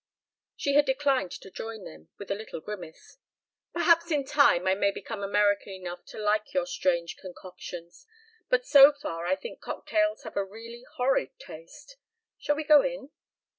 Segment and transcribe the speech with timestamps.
[0.55, 3.19] She had declined to join them, with a little grimace.
[3.71, 8.07] "Perhaps in time I may become American enough to like your strange concoctions,
[8.49, 11.97] but so far I think cocktails have a really horrid taste.
[12.39, 13.11] Shall we go in?"